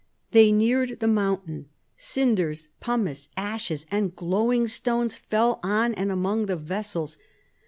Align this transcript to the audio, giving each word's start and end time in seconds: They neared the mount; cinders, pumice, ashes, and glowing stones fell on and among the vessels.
They 0.31 0.51
neared 0.51 0.99
the 0.99 1.07
mount; 1.07 1.67
cinders, 1.95 2.69
pumice, 2.79 3.29
ashes, 3.37 3.85
and 3.91 4.15
glowing 4.15 4.67
stones 4.67 5.15
fell 5.15 5.59
on 5.61 5.93
and 5.93 6.11
among 6.11 6.47
the 6.47 6.57
vessels. 6.57 7.17